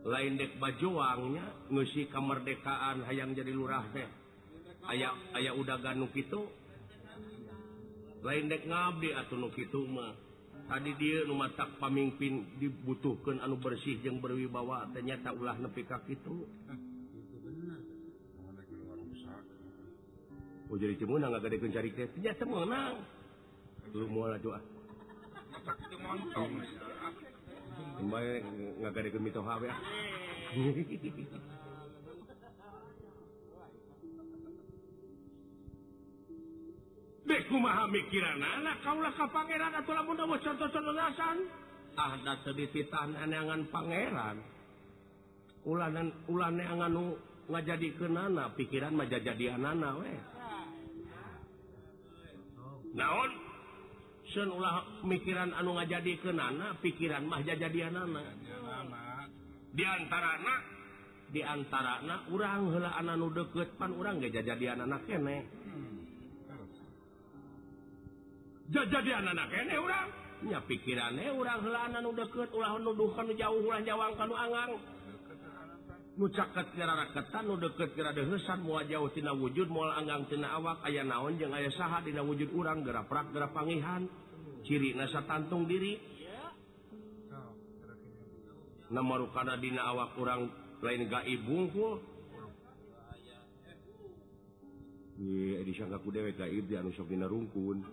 [0.00, 4.08] lain dek bajuangnya ngesi kemerdekaan hayang jadi lurah teh.
[4.88, 6.40] Aya aya udah ganuk itu
[8.24, 10.16] lain dek ngabdi atau nuk itu mah.
[10.70, 16.46] Tadi dia numatak pamimpin dibutuhkan anu bersih yang berwibawa ternyata ulah nepi kaki itu
[20.70, 24.62] Oh, jadi cemunang nggak dekeun cari teh nya teu lu mau moal doa
[27.98, 28.30] Kembali
[28.78, 29.66] nggak ada gemito hawe.
[37.26, 41.36] Beku maha mikiran anak kaulah ka pangeran atau lamun mau contoh-contoh dasan.
[41.98, 44.38] Ah da sedititan aneangan pangeran.
[45.66, 47.18] Ulanan ulane anganu
[47.50, 50.29] ngajadikeun anak pikiran mah jadian anak weh.
[52.94, 53.30] naon?
[54.30, 58.22] Sun ulah mikiran anu nga jadi ke nana pikiran mahja jadi nana
[59.74, 60.60] diantara anak
[61.30, 65.46] diantara anak urang hela anak nu deket pan urang gak jajadian anak kene.
[65.66, 65.98] Hmm.
[68.70, 70.08] Jadi anak kene urang?
[70.46, 72.94] Ya pikirannya urang hela anak nu deket ulah nu
[73.34, 74.78] jauh ulah jawang kanu angang.
[76.18, 82.02] nucaketnyararaketan nu deket deketkeradasan mua jauhtina wujud mual anggangtina awak aya naon jeung aya saha
[82.02, 84.10] dina wujud urang geraprak gera pangihan
[84.66, 86.02] ciri nasa tantung diri
[88.90, 90.50] nomor kana dina awak urang
[90.82, 92.10] lain gaib bungkul
[95.20, 97.84] Iya, disangka ku dewek gaib di anu sok dina rungkun.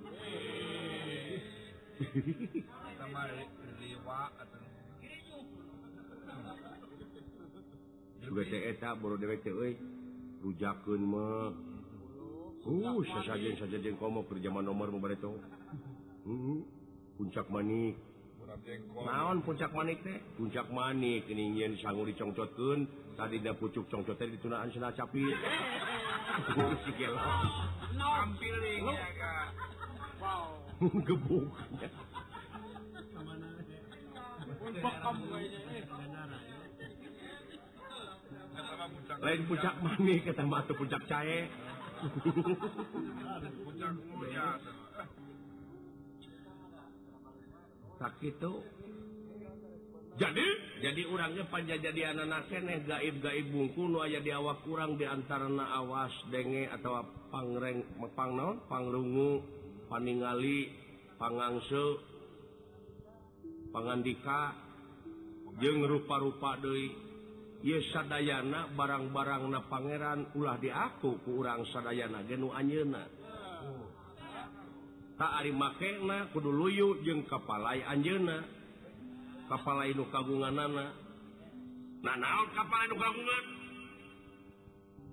[2.96, 3.28] Sama
[3.84, 4.67] liwa atau
[8.28, 8.96] eta
[10.44, 11.54] rujaken uh,
[14.28, 16.60] perjaman nomor mu uh,
[17.18, 17.96] puncak manik.
[18.96, 20.20] Naon puncak manik teh?
[20.38, 25.26] Puncak manik ingin sang dicongcotken tadi dan pucuk congcot ditunaan sena capi.
[30.78, 31.50] Gebuk.
[39.18, 41.50] lain puncak manik kata mah atau puncak cahe
[43.66, 44.62] puncak mulia
[47.98, 48.62] sakit tuh
[50.18, 50.48] jadi?
[50.82, 53.86] Jadi orangnya panja jadi anak-anak keneh gaib-gaib bungku.
[53.86, 58.58] Nu aya di awak kurang di antara na awas denge atau pangreng mepang naon?
[58.66, 59.46] Pangrungu
[59.86, 60.74] paningali
[61.22, 62.02] pangangse
[63.70, 64.58] pangandika.
[65.62, 66.94] Jeung rupa-rupa deui
[67.66, 73.02] Yesadayana barang-barang na Pangeran ulah diaku kurang Sadayana genu Anyena.
[75.18, 78.46] Tak makna kudu luyu jeung kapalai Anjena
[79.50, 80.94] kapalai nu kagunganana.
[82.06, 83.46] Nah naon kapalai nu kagungan?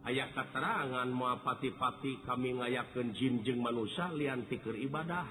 [0.05, 5.25] Ayat keterangan mau pati-pati kami ngayakeun jin jeung manusia lian tikeur ibadah.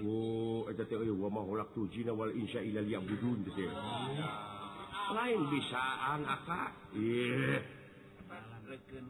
[0.00, 1.84] Oh, eta teh eueuh mah holak tu
[2.16, 3.68] wal insya ilal yabudun teh.
[3.68, 4.61] Oh,
[5.10, 6.70] lain bisaan Kakak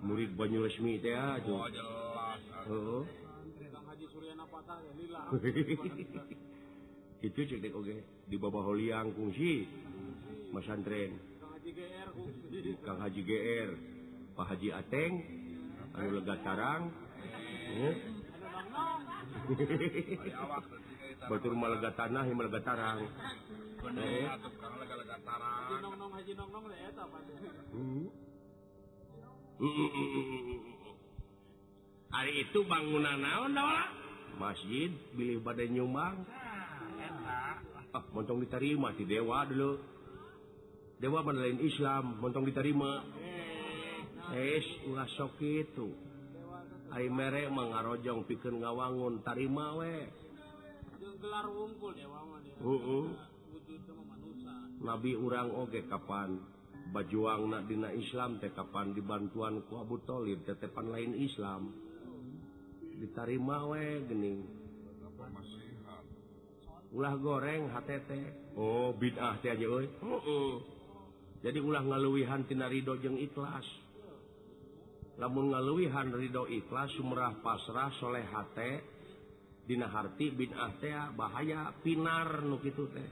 [0.02, 0.96] murid Banyu resmi
[7.22, 9.68] itu cetik oke di bawah Holiang kungsi.
[10.52, 11.16] Masantren
[12.84, 13.70] Kang Haji GR
[14.36, 15.14] Pak Haji Ateng.
[15.92, 16.88] Anu Lega Carang
[21.32, 23.08] Batur Malaga tanah yang Malaga Tarang.
[23.88, 24.28] Eh.
[27.72, 28.04] Hmm.
[29.56, 30.60] hmm.
[32.12, 33.56] hari itu bangunan naon
[34.36, 36.20] masjid pilih badai nyumbang.
[37.24, 39.80] Ah, ah montong diterima di dewa dulu.
[41.00, 43.00] Dewa pada lain Islam montong diterima.
[44.36, 45.96] Es ulah sok itu.
[46.92, 50.21] Ay merek mengarojong pikir ngawangun tarima we.
[51.22, 51.94] gelar wungkul
[54.82, 56.42] nabi urang oge kapan
[56.90, 61.70] bajuang na dina Islam teh kapan dibantuan ku Abu Tholib tetepan lain Islam.
[62.98, 64.46] Ditarima we gening
[66.92, 68.10] ulah goreng HTT
[68.52, 70.58] Oh bid'ah teh aja bid ah
[71.42, 73.66] jadi ulah ngaluwihan Tina Ridho jeung ikhlas.
[75.18, 78.58] Namun ngaluwihan Ridho ikhlas Sumerah pasrah soleh HT
[79.72, 83.08] Dina Harti bin Atea bahaya Pinar nu gitu teh.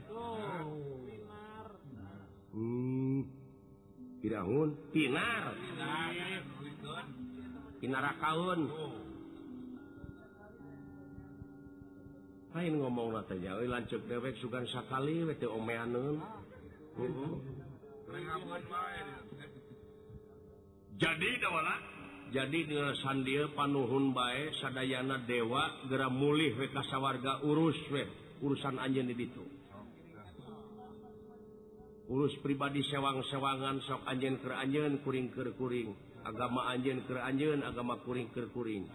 [4.21, 5.57] Pirahun Pinar.
[5.57, 7.09] Hmm.
[7.81, 8.69] Pinara kaun
[12.51, 16.19] lain ngomong natanya euy lanceuk dewek sugan sakali we teh omeaneun
[16.99, 17.13] hmm.
[17.15, 17.39] hmm.
[20.99, 22.00] jadi dawala
[22.31, 22.59] jadi
[23.03, 28.07] san dia panuhun bae sadayana dewa gera mulih wekasawarga urus we
[28.39, 29.43] urusan anj itu
[32.07, 35.91] urus pribadi sewang-sewangan sok anjen ke anjen kuring kekuring
[36.23, 38.87] agama anjen ke anjen agama kuring kekuring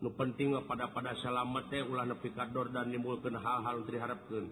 [0.00, 4.48] nu penting pada pada selamat teh ulah nepi kador dan nimbulkan hal-hal diharapkan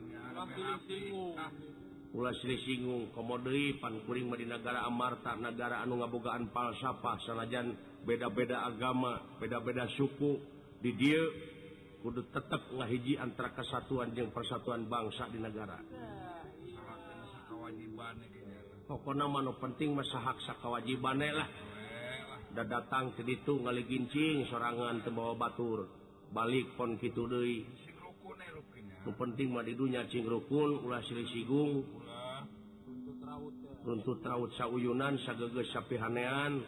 [2.08, 10.40] pulasli singgung komodi pankuring Madinagara Amarta negara anu ngabogaan palsafah sanajan beda-beda agama beda-beda suku.
[10.78, 11.18] Di dia
[11.98, 15.76] kudu tetaplah ngahiji antara kesatuan yang persatuan bangsa di negara.
[18.88, 21.48] Pokok nama no penting masa haksa kewajiban e lah.
[22.48, 25.90] Udah datang ke itu ngaligincing serangan ke bawah Batur.
[26.32, 27.66] Balik pon Kidul
[29.08, 31.80] nu penting mah di madidunya cingrukun ulah silisigung
[33.88, 36.60] untuk raut sauyunan sageges sapihanean.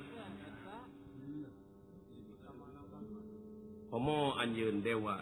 [3.92, 5.20] Homo anjeun dewa.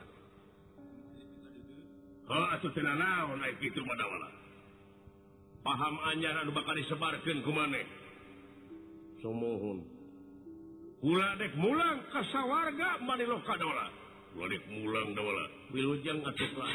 [2.31, 4.31] Oh atuh teu naon aya kitu mah dawala.
[5.67, 7.83] Paham anyar anu bakal disebarkeun ku maneh.
[9.19, 9.99] Sumuhun.
[10.99, 13.98] kula dek mulang ka sawarga maneh ka dolar
[14.39, 15.51] Wadid mulang dawala.
[15.75, 16.71] Wilujang atuklah.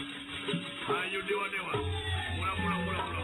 [0.92, 1.74] Ayo dewa dewa.
[2.36, 3.24] Mulang mulang mulang mulang.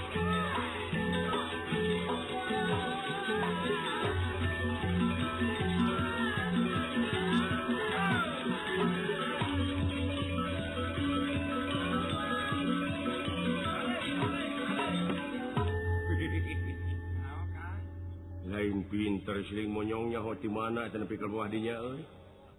[18.50, 22.04] lain pinter siling monyongnya hoti mana dan pikir buah dinya euy.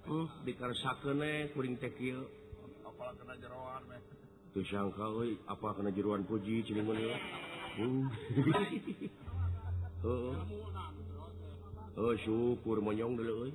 [0.06, 2.24] hmm, dikaresakuring tekil
[5.48, 8.04] apa kena jeruan puji hmm.
[10.04, 10.34] oh.
[12.00, 13.50] Oh, syukur monyong dulu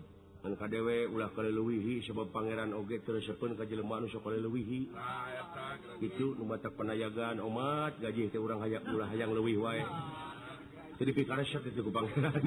[0.54, 4.94] KDW ulah kaliwihi sebab Pangeran Oge tersepun kajman kaliwihi
[6.06, 9.82] itu membatak penayagan omat gaji ke orang aya ulah hayang lebih wae.
[11.02, 12.38] Jadi pikir itu Pangeran.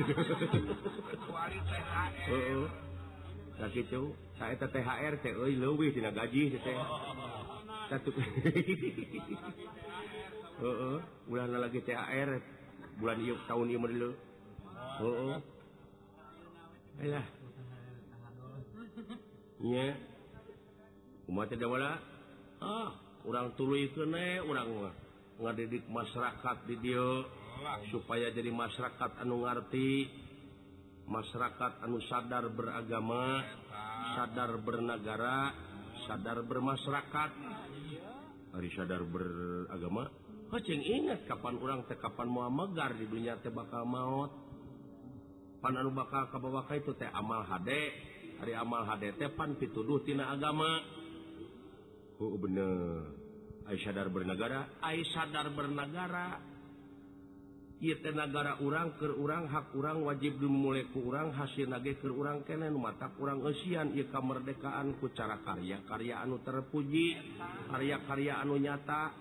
[3.58, 5.14] THR
[5.58, 6.42] lewih tidak gaji
[11.26, 12.30] bulan lagi THR
[12.98, 14.10] bulan yuk tahun ieu dulu
[14.98, 15.38] heeh
[16.98, 17.26] alah
[19.58, 19.86] nya
[21.30, 21.98] umat teh wala
[22.62, 22.90] ah
[23.26, 24.94] urang tuluy keuneh urang mah
[25.38, 27.26] ngadidik masyarakat di dieu
[27.90, 30.06] supaya jadi masyarakat anu ngarti.
[31.08, 33.40] masyarakat anu sadar beragama
[34.14, 35.56] sadar bernegara
[36.04, 37.30] sadar bermasyarakat.
[38.52, 40.08] Hari sadar beragama?
[40.48, 44.32] Kucing ingat kapan orang tekapan mau megar di dunia teh bakal maut.
[45.60, 47.92] Pan anu bakal kabawaka itu teh amal hade.
[48.40, 50.80] Hari amal hade teh pan pituduh tina agama.
[52.16, 53.12] Oh bener.
[53.68, 56.40] Aisyadar bernegara Aisyadar bernegara
[57.78, 63.06] tenagara urang ke urang hak kurang wajib dimulaiku urang hasil nage ke urang kenen mata
[63.14, 67.14] kurang Asian ia kemerdekaan ku cara karya karya anu terpuji
[67.70, 69.14] karya-karya anu nyata.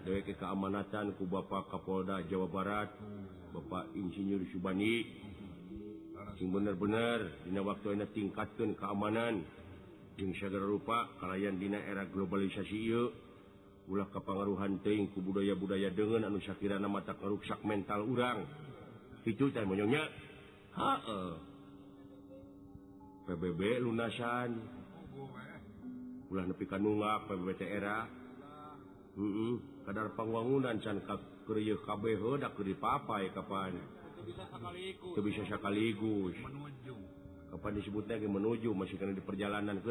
[0.05, 2.89] deweke keamanatan ku Bapak Kapolda Jawa Barat
[3.53, 5.05] Bapak Insinyur Subani.
[6.37, 9.41] Bener-bener Dina waktu ini tingkatkan keamanan.
[10.17, 12.89] Sagar rupa kalian Dina era globalisasi
[13.85, 18.41] ulah kepengaruhan teing ke budaya-budaya dengan anu Shakira mata tak mental urang.
[19.29, 20.09] Itu dan menyonya
[23.29, 24.57] PBB lunasan.
[26.33, 28.09] Ulah nepi kanunga PBB era.
[29.17, 30.97] Hmm, kadar pembangunan can
[31.45, 32.03] kriuk KB
[32.41, 33.73] dak papai kapan.
[35.13, 37.16] Itu bisa sekaligus menuju
[37.57, 39.89] kapan disebutnya ke menuju masih karena di perjalanan ke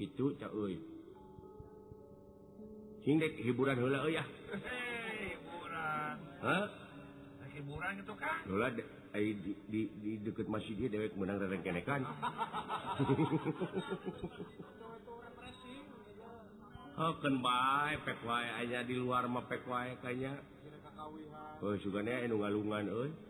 [0.00, 0.32] itu
[3.04, 4.24] Cindek, hiburan hula ya
[6.40, 6.68] ah.
[7.52, 7.92] hiburan.
[8.00, 8.82] Itu kan Hula, de,
[9.12, 12.08] ay, di, di, di deket masjid dia dewek menang rereng kenekan.
[17.00, 20.36] Oh kan baik pek wae aja di luar mah pek wae kayaknya
[21.64, 23.29] oh juga nih ngalungan eh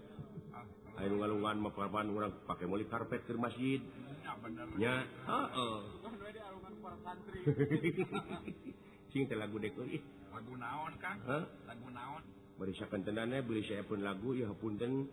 [1.01, 4.95] airungan-lungan meparban orang pakai moli karpet ke masjidnya
[9.41, 9.83] lagu deko
[10.31, 11.19] lagu naon Kang?
[11.67, 12.23] Lagu naon?
[12.61, 15.09] Berisakan tenannya beli saya pun lagu ya punten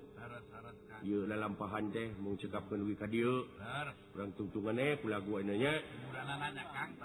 [1.06, 3.30] yuk dalam pahan teh mencekapkan wika dia
[4.12, 5.78] kurang tuntungannya ku lagu enanya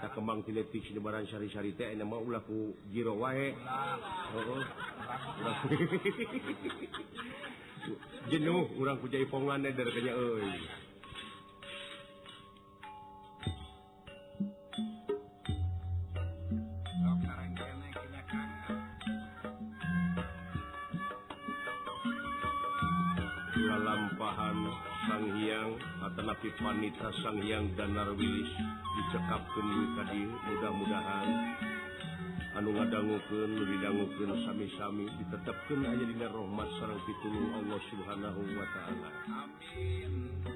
[0.01, 3.53] tak kembang tiletik sebaran syari-syari teh enak mau ulah ku jiro wae.
[4.35, 5.57] Ulah.
[8.31, 9.67] jenuh kurang pujaipongan
[10.15, 10.51] oi.
[23.83, 24.57] lampahan
[25.09, 28.47] sang Hyang Atanapi wanita sang Hyang dan Narwilis
[28.95, 29.61] dicekap ke
[29.99, 31.27] tadi mudah-mudahan
[32.53, 39.09] anu ngadangguken lebihdangukan sami-sami ditetapkan hanya dina rahmat sarang pitulung Allah subhanahu Wa Ta'ala.
[39.41, 40.52] Amin.